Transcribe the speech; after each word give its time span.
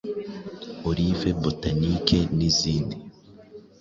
Olive, 0.89 1.29
Botanique 1.43 2.17
n’izindi 2.37 2.95